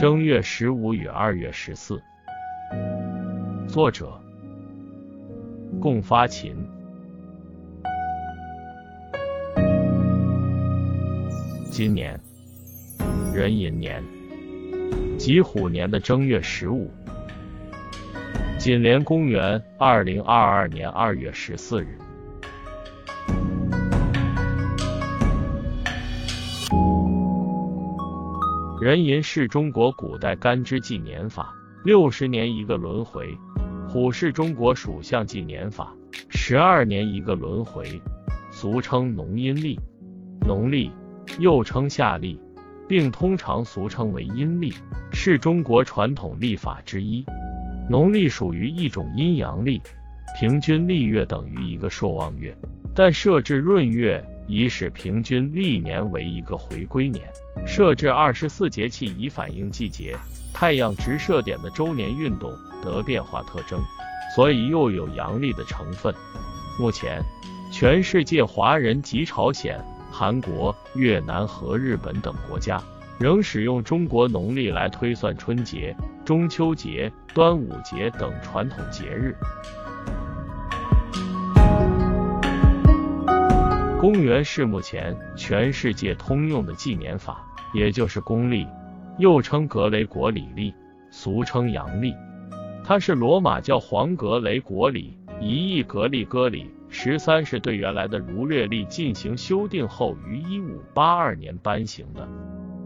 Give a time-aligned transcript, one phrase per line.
[0.00, 2.02] 正月十五与二月十四，
[3.68, 4.18] 作者
[5.78, 6.56] 共发琴。
[11.70, 12.18] 今年
[13.34, 14.02] 壬寅年
[15.18, 16.90] 己虎年的正月十五，
[18.58, 21.98] 紧连公元二零二二年二月十四日。
[28.80, 31.54] 壬寅是中国古代干支纪年法，
[31.84, 33.26] 六十年一个轮回；
[33.86, 35.94] 虎是中国属相纪年法，
[36.30, 38.00] 十二年一个轮回，
[38.50, 39.78] 俗称农阴历。
[40.46, 40.90] 农历
[41.38, 42.40] 又称夏历，
[42.88, 44.72] 并通常俗称为阴历，
[45.12, 47.22] 是中国传统历法之一。
[47.90, 49.78] 农历属于一种阴阳历，
[50.38, 52.56] 平均历月等于一个朔望月，
[52.94, 54.24] 但设置闰月。
[54.50, 57.24] 以使平均历年为一个回归年，
[57.64, 60.16] 设置二十四节气以反映季节、
[60.52, 63.80] 太阳直射点的周年运动得变化特征，
[64.34, 66.12] 所以又有阳历的成分。
[66.80, 67.22] 目前，
[67.70, 72.82] 全世界华人及朝鲜、韩国、越南和日本等国家
[73.20, 79.36] 仍使用中国农历来推算春节、中秋节、端午节等传统节日。
[84.00, 88.66] 公元是目前全世界通用的纪年法，也就是公历，
[89.18, 90.72] 又称格雷国里历，
[91.10, 92.14] 俗称阳历。
[92.82, 102.26] 它是罗马教皇格雷国里一亿格利戈里十三世对原来的儒略历进行修订后，于一五八二年颁行的。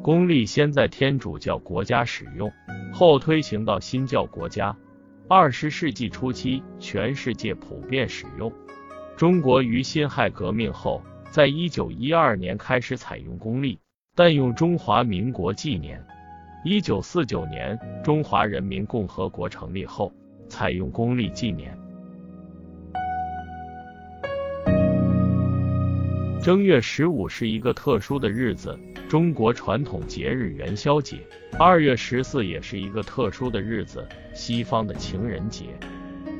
[0.00, 2.48] 公历先在天主教国家使用，
[2.92, 4.76] 后推行到新教国家。
[5.26, 8.52] 二十世纪初期，全世界普遍使用。
[9.20, 13.78] 中国于辛亥革命后，在一九一二年开始采用公历，
[14.14, 16.02] 但用中华民国纪年。
[16.64, 20.10] 一九四九年中华人民共和国成立后，
[20.48, 21.78] 采用公历纪年。
[26.42, 28.74] 正月十五是一个特殊的日子，
[29.06, 31.18] 中国传统节日元宵节。
[31.58, 35.66] 二月十四也是一个特殊的日子，西方的情人节。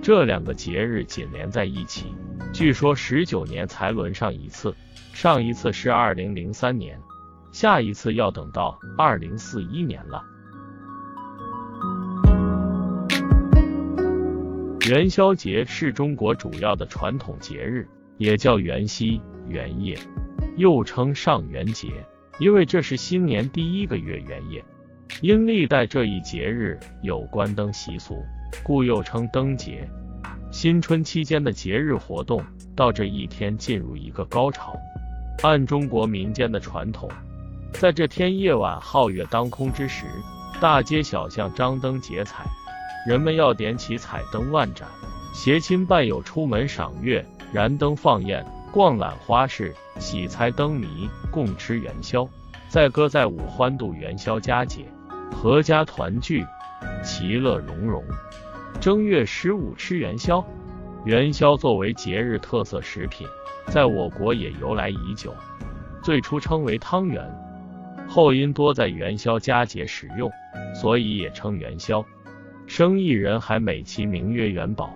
[0.00, 2.14] 这两个节日紧连在一起。
[2.52, 4.74] 据说十九年才轮上一次，
[5.12, 6.98] 上一次是二零零三年，
[7.52, 10.24] 下一次要等到二零四一年了。
[14.88, 17.86] 元宵节是中国主要的传统节日，
[18.16, 19.98] 也叫元夕、元夜，
[20.56, 21.88] 又称上元节，
[22.38, 24.64] 因为这是新年第一个月元夜。
[25.20, 28.22] 因历代这一节日有关灯习俗，
[28.62, 29.88] 故又称灯节。
[30.50, 32.42] 新春期间的节日活动
[32.74, 34.76] 到这一天进入一个高潮。
[35.42, 37.08] 按中国民间的传统，
[37.72, 40.06] 在这天夜晚皓月当空之时，
[40.60, 42.44] 大街小巷张灯结彩，
[43.06, 44.88] 人们要点起彩灯万盏，
[45.32, 52.28] 携亲伴友出门赏月、燃灯放焰、逛览花市、喜猜灯谜、共吃元宵，
[52.68, 54.84] 载歌载舞欢度元宵佳节，
[55.30, 56.44] 阖家团聚，
[57.02, 58.04] 其乐融融。
[58.80, 60.44] 正月十五吃元宵，
[61.04, 63.26] 元宵作为节日特色食品，
[63.66, 65.34] 在我国也由来已久。
[66.02, 67.28] 最初称为汤圆，
[68.08, 70.30] 后因多在元宵佳节使用，
[70.74, 72.04] 所以也称元宵。
[72.66, 74.94] 生意人还美其名曰元宝。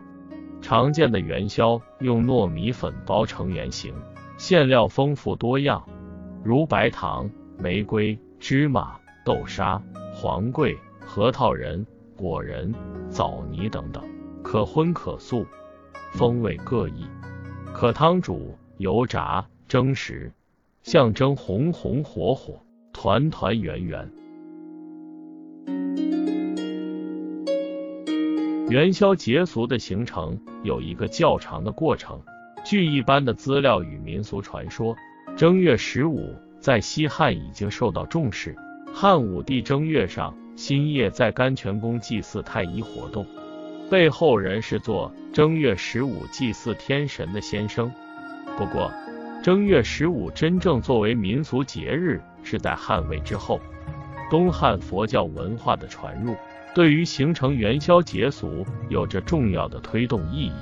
[0.61, 3.93] 常见的元宵用糯米粉包成圆形，
[4.37, 5.85] 馅料丰富多样，
[6.45, 7.29] 如白糖、
[7.59, 9.83] 玫瑰、芝麻、豆沙、
[10.15, 10.79] 黄桂、
[11.15, 11.87] 核桃仁。
[12.17, 12.75] 果仁、
[13.11, 14.03] 枣泥等等，
[14.43, 15.45] 可荤可素，
[16.15, 17.05] 风味各异，
[17.75, 20.33] 可汤煮、油炸、蒸食，
[20.83, 22.59] 象征红红火火、
[22.95, 24.11] 团团圆圆。
[28.71, 32.23] 元宵节俗的形成有一个较长的过程。
[32.65, 34.97] 据一般的资料与民俗传说，
[35.37, 38.57] 正月十五在西汉已经受到重视。
[38.95, 40.35] 汉武帝正月上。
[40.55, 43.27] 新夜在甘泉宫祭祀太乙活动，
[43.91, 47.91] 被后人视作正月十五祭祀天神的先生。
[48.57, 48.93] 不过，
[49.43, 53.59] 正月十五真正作为民俗节日是在汉魏之后。
[54.31, 56.35] 东汉佛教文化的传入，
[56.75, 60.53] 对于形成元宵节俗有着重要的推动意义。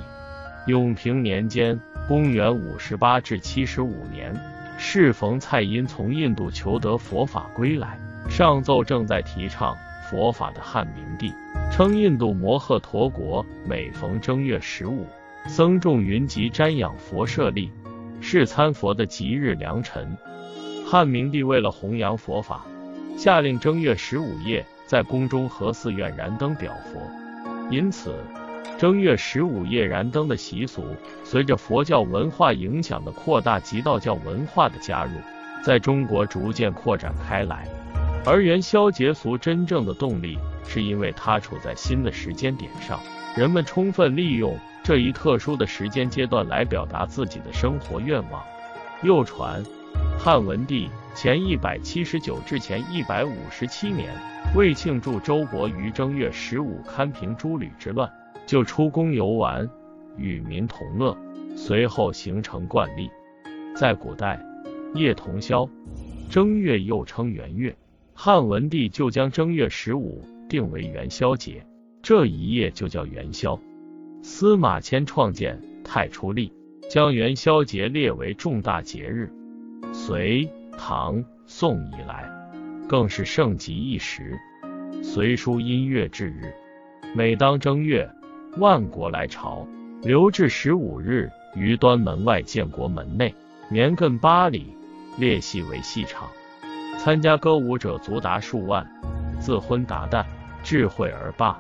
[0.67, 1.79] 永平年间
[2.09, 4.35] （公元五十八至七十五年），
[4.79, 7.99] 适逢蔡因从印度求得佛法归来。
[8.29, 9.77] 上奏正在提倡
[10.09, 11.33] 佛法的汉明帝，
[11.73, 15.07] 称印度摩诃陀国每逢正月十五，
[15.47, 17.71] 僧众云集瞻仰佛舍利，
[18.21, 20.17] 是参佛的吉日良辰。
[20.87, 22.65] 汉明帝为了弘扬佛法，
[23.17, 27.01] 下令正月十五夜在宫中和寺院燃灯表佛，
[27.71, 28.15] 因此
[28.77, 30.83] 正月十五夜燃灯的习俗，
[31.23, 35.13] 随着佛教文化影响的扩大及道教文化的加入，
[35.63, 37.69] 在中国逐渐扩展开来。
[38.27, 43.01] 而元宵节俗真正的动力，是因为它处在新的时间点上，
[43.35, 48.43] 人们充分利用这一特殊的时间阶段来表达自己的生活愿望。
[49.03, 49.65] 又传，
[50.19, 54.13] 汉文帝前一百七十九至前一百五十七年，
[54.55, 58.09] 为庆祝周勃于正月十五堪平诸吕之乱，
[58.45, 59.69] 就出宫游玩，
[60.19, 61.17] 与民同乐，
[61.57, 63.11] 随后形成惯例。
[63.75, 64.39] 在古代，
[64.95, 65.67] 夜同宵，
[66.29, 67.75] 正月又称元月。
[68.23, 71.65] 汉文帝就将正月十五定为元宵节，
[72.03, 73.59] 这一夜就叫元宵。
[74.23, 76.51] 司马迁创建《太初历》，
[76.91, 79.33] 将元宵节列为重大节日。
[79.95, 80.47] 隋、
[80.77, 82.31] 唐、宋以来，
[82.87, 84.39] 更是盛极一时。
[85.03, 86.53] 《隋书·音乐至日》，
[87.17, 88.07] 每当正月，
[88.59, 89.67] 万国来朝，
[90.03, 93.35] 留至十五日，于端门外建国门内，
[93.71, 94.67] 绵亘八里，
[95.17, 96.29] 列戏为戏场。
[97.03, 98.87] 参加歌舞者足达数万，
[99.41, 100.23] 自昏达旦，
[100.63, 101.59] 智慧而罢。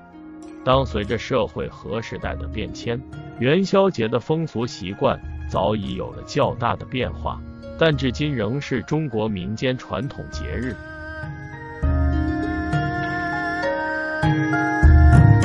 [0.62, 3.00] 当随着社会和时代的变迁，
[3.38, 7.40] 元宵节的风俗习惯早已有了较大的变化，
[7.78, 10.76] 但至今仍是中国民间传统节日。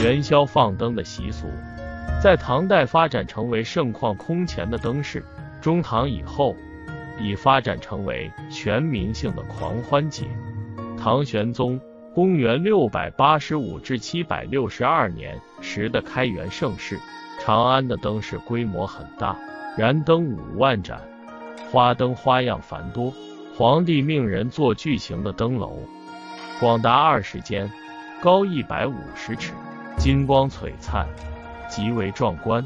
[0.03, 1.47] 元宵放灯的习俗，
[2.21, 5.23] 在唐代发展成为盛况空前的灯饰，
[5.61, 6.53] 中唐以后。
[7.19, 10.25] 已发展成为全民性的狂欢节。
[10.97, 11.79] 唐玄宗
[12.13, 16.99] 公元六百八十五至七百六十二年时的开元盛世，
[17.39, 19.37] 长安的灯饰规模很大，
[19.77, 21.01] 燃灯五万盏，
[21.71, 23.13] 花灯花样繁多。
[23.57, 25.79] 皇帝命人做巨型的灯楼，
[26.59, 27.71] 广达二十间，
[28.21, 29.53] 高一百五十尺，
[29.97, 31.07] 金光璀璨，
[31.69, 32.65] 极为壮观。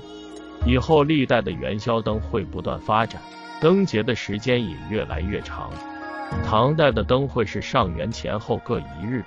[0.65, 3.21] 以后历代的元宵灯会不断发展。
[3.61, 5.71] 灯节的时间也越来越长。
[6.45, 9.23] 唐代的灯会是上元前后各一日，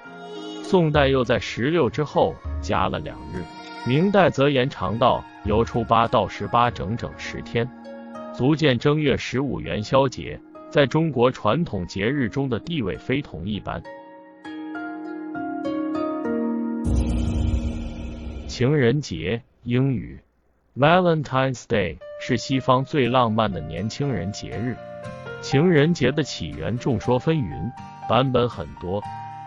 [0.63, 3.43] 宋代又在十六之后加了两日，
[3.85, 7.69] 明代则延长到由初八到十八，整整十天，
[8.33, 10.41] 足见正月十五元宵节
[10.71, 13.83] 在中国传统节日中的地位非同一般。
[18.47, 20.21] 情人节，英语
[20.77, 21.97] Valentine's Day。
[22.25, 24.77] 是西方最浪漫的年轻人节日。
[25.41, 27.73] 情人节的起源众说纷纭，
[28.09, 29.03] 版本很多。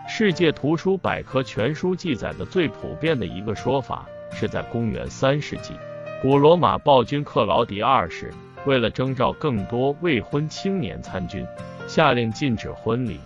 [0.06, 5.72] 世界图书百科全书记载的最普遍的一个说法，是在公元三世纪，
[6.20, 8.30] 古罗马暴君克劳迪二世
[8.66, 11.46] 为了征召更多未婚青年参军，
[11.88, 13.18] 下令禁止婚礼。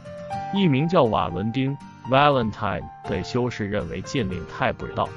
[0.55, 1.77] 一名叫瓦伦丁
[2.09, 5.09] （Valentine） 的修士认为禁令太不人道，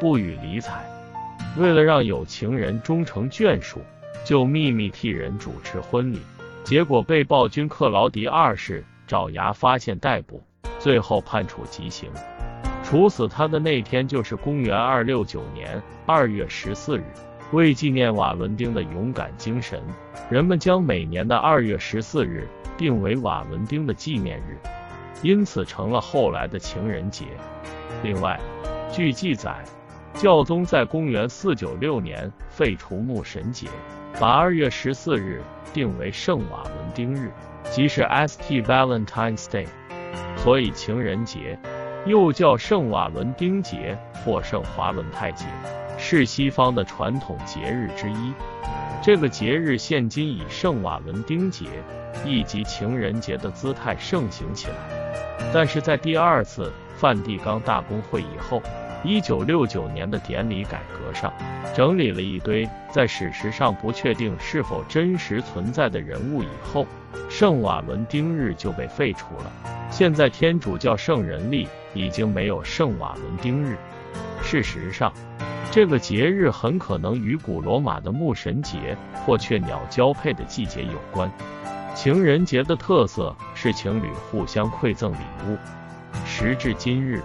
[0.00, 0.93] 不予理睬。
[1.56, 3.80] 为了让有情人终成眷属，
[4.24, 6.18] 就秘密替人主持婚礼，
[6.64, 10.42] 结果被暴君克劳迪二世爪牙发现逮捕，
[10.80, 12.10] 最后判处极刑。
[12.82, 17.04] 处死他的那天就是公元二六九年二月十四日。
[17.52, 19.80] 为纪念瓦伦丁的勇敢精神，
[20.28, 24.58] 人们将每年的二月十四日定为瓦伦丁的纪念日，
[25.22, 27.26] 因此成了后来的情人节。
[28.02, 28.40] 另外，
[28.90, 29.64] 据记载。
[30.14, 33.66] 教宗在公元四九六年废除牧神节，
[34.20, 35.42] 把二月十四日
[35.72, 37.32] 定为圣瓦伦丁日，
[37.70, 38.62] 即是 St.
[38.62, 39.66] Valentine's Day。
[40.36, 41.58] 所以情人节
[42.06, 45.46] 又叫圣瓦伦丁节或圣华伦泰节，
[45.98, 48.32] 是西方的传统节日之一。
[49.02, 51.66] 这个节日现今以圣瓦伦丁节
[52.24, 54.74] 以及情人节的姿态盛行起来，
[55.52, 58.62] 但是在第二次梵蒂冈大公会以后。
[59.04, 61.30] 一九六九年的典礼改革上，
[61.74, 66.86] 整理了一堆在史实上不确定是否真实存在的人物以后，
[67.28, 69.52] 圣瓦伦丁日就被废除了。
[69.90, 73.76] 现在天主教圣人历已经没有圣瓦伦丁日。
[74.42, 75.12] 事实上，
[75.70, 78.96] 这个节日很可能与古罗马的牧神节
[79.26, 81.30] 或雀鸟交配的季节有关。
[81.94, 85.56] 情人节的特色是情侣互相馈赠礼物，
[86.26, 87.22] 时至今日。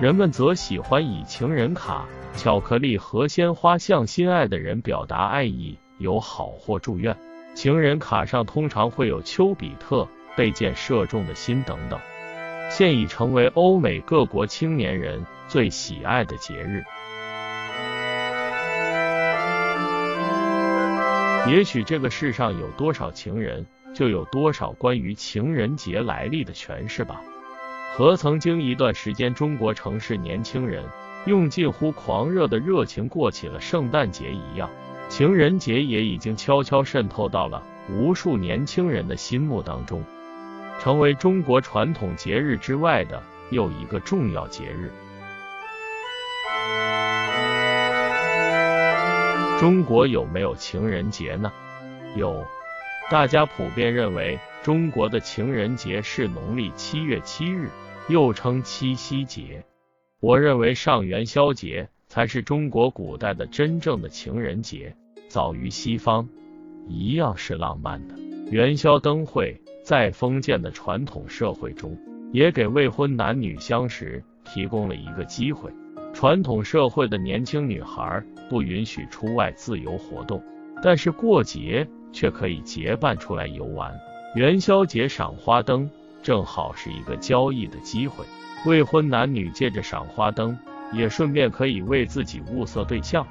[0.00, 2.04] 人们则喜欢以情人卡、
[2.36, 7.16] 巧克力和鲜花向心爱的人表达爱意，有好或祝愿。
[7.54, 11.98] 情人卡上通常会有丘比特被箭射中的心等等，
[12.68, 16.82] 现已成为欧美各国青年人最喜爱的节日。
[21.46, 27.20] 也许这个世上有多少情人，就有多少关于情人节来历的诠释吧。
[27.96, 30.84] 和曾经一段时间中国城市年轻人
[31.26, 34.68] 用近乎狂热的热情过起了圣诞节一样，
[35.08, 40.02] 情人节也已经悄悄渗透到了无数年轻人的心目当中，
[40.80, 44.90] 成为中国传统节日之外的又一个重要节日。
[49.60, 51.52] 中国有没有情人节呢？
[52.16, 52.44] 有，
[53.08, 57.70] 大家普遍认为中国的情人节是农历七月七日，
[58.08, 59.64] 又称七夕节。
[60.20, 64.94] 我认为上元宵节才是中国古代的真正的情人节，
[65.28, 66.28] 早于西方，
[66.86, 68.14] 一样是浪漫的。
[68.50, 71.96] 元宵灯会在封建的传统社会中，
[72.30, 75.70] 也给未婚男女相识提供了一个机会。
[76.12, 80.42] 传统社会的年轻女孩不允许出外自由活动，
[80.82, 83.92] 但是过节却可以结伴出来游玩。
[84.34, 85.90] 元宵节赏花灯
[86.24, 88.24] 正好是一个交易的机会，
[88.64, 90.58] 未婚男女借着赏花灯，
[90.90, 93.26] 也顺便可以为自己物色对象。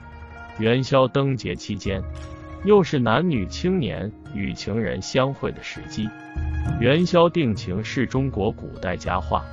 [0.60, 2.04] 元宵灯节期间，
[2.64, 6.08] 又是男女青年与情人相会的时机。
[6.80, 9.44] 元宵定情是中国古代佳话。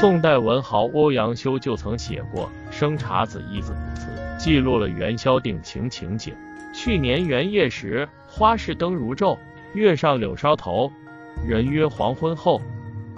[0.00, 6.34] 宋代文豪欧阳修就曾写过《生查子一子》古词，记录了元宵定情情景。
[6.74, 9.38] 去年元夜时，花市灯如昼，
[9.74, 10.90] 月上柳梢头，
[11.46, 12.60] 人约黄昏后。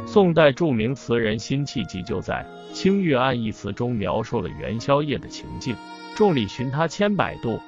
[0.07, 2.45] 宋代著名词人辛弃疾就在
[2.75, 5.75] 《清月暗》一词中描述了元宵夜的情境：
[6.15, 7.59] 众里寻他千百度，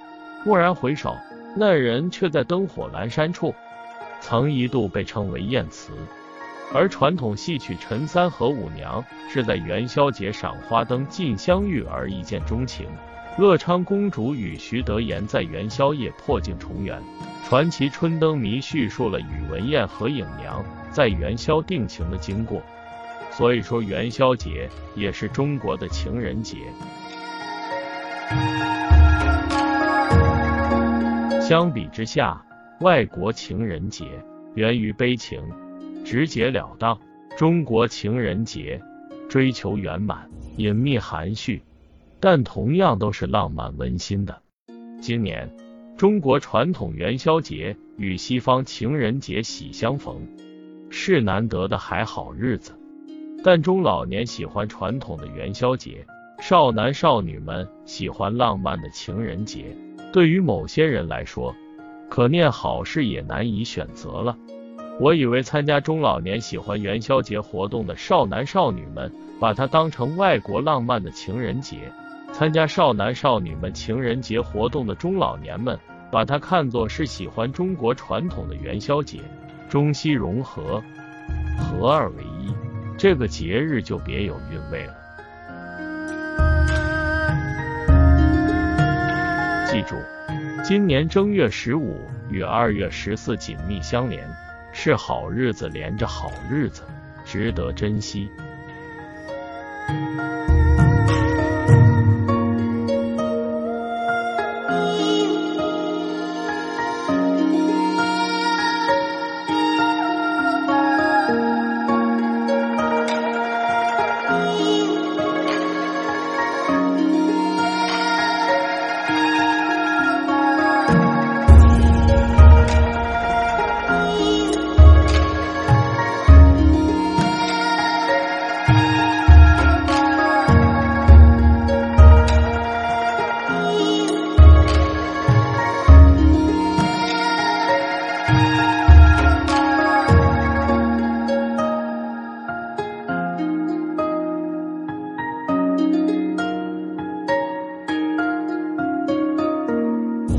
[0.45, 1.17] 蓦然回首，
[1.57, 3.55] 那人却在灯火阑珊处。
[4.21, 5.95] 曾一度被称为艳词。
[6.75, 9.02] 而传统戏曲《陈三和五娘》
[9.33, 12.87] 是在元宵节赏花灯尽相遇而一见钟情。
[13.38, 17.00] 乐昌公主与徐德言在元宵夜破镜重圆。
[17.45, 22.61] 传奇《春灯谜》叙述了宇文雁和影娘在元宵定情的经过。
[23.30, 26.57] 所以说，元宵节也是中国的情人节。
[31.40, 32.45] 相比之下，
[32.80, 34.04] 外国情人节
[34.57, 35.40] 源于悲情。
[36.04, 36.99] 直截了当，
[37.37, 38.80] 中国情人节
[39.28, 41.62] 追求圆满、隐秘含蓄，
[42.21, 44.41] 但同样都是浪漫温馨的。
[45.01, 45.49] 今年
[45.97, 50.27] 中国传统元宵节与西方情人节喜相逢，
[50.91, 52.73] 是难得的还好日子。
[53.45, 56.05] 但中老年喜欢传统的元宵节，
[56.41, 59.77] 少男少女们喜欢浪漫的情人节。
[60.13, 61.55] 对于某些人来说，
[62.09, 64.37] 可念好事也难以选择了。
[64.99, 71.77] 我以为参加中老年喜欢元宵节活动的少男少女们，把它当成外国浪漫的情人节；
[72.38, 75.76] 参加少男少女们情人节活动的中老年们，
[76.09, 79.21] 把它看作是喜欢中国传统的元宵节。
[79.68, 80.80] 中西融合，
[81.59, 82.54] 合二为一，
[82.97, 84.95] 这个节日就别有韵味了。
[89.66, 89.97] 记住，
[90.62, 94.25] 今年正月十五与二月十四紧密相连。
[94.73, 96.85] 是好日子连着好日子，
[97.25, 98.30] 值得珍惜。